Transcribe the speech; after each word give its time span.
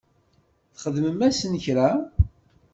Txdem-asen 0.73 1.53
kra? 1.63 1.89